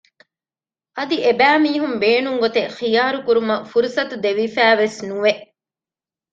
އަދި 0.97 1.17
އެބައިމީހުން 1.25 1.95
ބޭނުންގޮތެއް 2.01 2.73
ޚިޔާރުކުރުމަށް 2.77 3.67
ފުރުސަތު 3.71 4.15
ދެވިފައިވެސް 4.23 4.97
ނުވެ 5.07 5.33